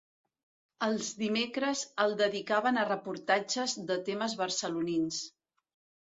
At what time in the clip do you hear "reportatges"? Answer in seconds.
2.91-3.75